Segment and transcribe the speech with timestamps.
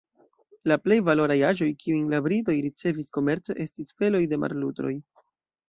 [0.69, 4.99] La plej valoraj aĵoj kiujn la Britoj ricevis komerce estis feloj de mar-lutroj.